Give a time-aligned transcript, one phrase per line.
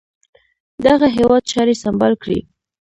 [0.85, 2.39] دغه هیواد چاري سمبال کړي.